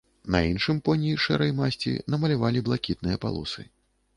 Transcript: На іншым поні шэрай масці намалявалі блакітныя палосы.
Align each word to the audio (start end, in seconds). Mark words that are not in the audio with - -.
На 0.35 0.39
іншым 0.51 0.79
поні 0.87 1.11
шэрай 1.25 1.53
масці 1.59 1.93
намалявалі 2.15 2.65
блакітныя 2.71 3.21
палосы. 3.27 3.69